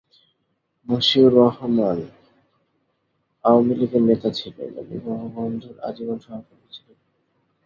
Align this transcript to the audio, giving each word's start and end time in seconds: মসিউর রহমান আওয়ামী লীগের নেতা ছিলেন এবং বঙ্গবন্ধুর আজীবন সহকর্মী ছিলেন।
মসিউর 0.87 1.31
রহমান 1.35 1.99
আওয়ামী 3.45 3.73
লীগের 3.75 4.03
নেতা 4.03 4.29
ছিলেন 4.29 4.71
এবং 4.77 4.95
বঙ্গবন্ধুর 5.05 5.75
আজীবন 5.79 6.17
সহকর্মী 6.19 6.69
ছিলেন। 6.71 6.97